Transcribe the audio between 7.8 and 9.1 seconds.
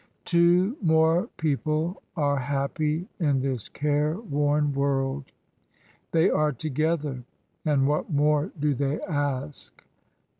what more do they